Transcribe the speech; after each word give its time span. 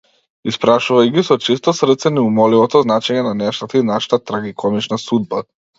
Испрашувај 0.51 1.11
ги 1.17 1.23
со 1.27 1.37
чисто 1.49 1.75
срце 1.81 2.13
неумоливото 2.17 2.83
значење 2.89 3.27
на 3.31 3.37
нештата 3.45 3.83
и 3.83 3.87
нашата 3.95 4.25
трагикомична 4.31 5.05
судба. 5.09 5.51